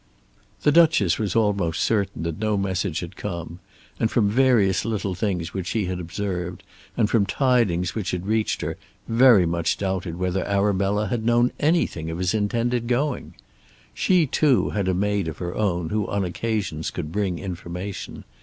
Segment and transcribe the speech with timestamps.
[0.63, 3.59] The Duchess was almost certain that no message had come,
[3.99, 6.63] and from various little things which she had observed
[6.97, 8.77] and from tidings which had reached her,
[9.07, 13.35] very much doubted whether Arabella had known anything of his intended going.
[13.93, 18.23] She too had a maid of her own who on occasions could bring information.